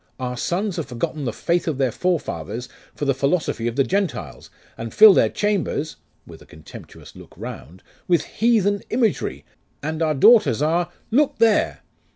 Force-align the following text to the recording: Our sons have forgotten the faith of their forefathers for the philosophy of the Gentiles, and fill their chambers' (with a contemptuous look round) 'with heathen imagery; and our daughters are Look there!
Our 0.19 0.35
sons 0.35 0.77
have 0.77 0.87
forgotten 0.87 1.25
the 1.25 1.31
faith 1.31 1.67
of 1.67 1.77
their 1.77 1.91
forefathers 1.91 2.67
for 2.95 3.05
the 3.05 3.13
philosophy 3.13 3.67
of 3.67 3.75
the 3.75 3.83
Gentiles, 3.83 4.49
and 4.75 4.91
fill 4.91 5.13
their 5.13 5.29
chambers' 5.29 5.97
(with 6.25 6.41
a 6.41 6.47
contemptuous 6.47 7.15
look 7.15 7.35
round) 7.37 7.83
'with 8.07 8.23
heathen 8.25 8.81
imagery; 8.89 9.45
and 9.83 10.01
our 10.01 10.15
daughters 10.15 10.59
are 10.59 10.89
Look 11.11 11.37
there! 11.37 11.81